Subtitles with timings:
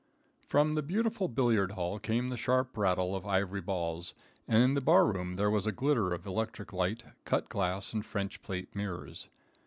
[0.47, 4.15] From the beautiful billiard hall came the sharp rattle of ivory balls,
[4.47, 8.03] and in the bar room there was a glitter of electric light, cut glass, and
[8.03, 9.27] French plate mirrors.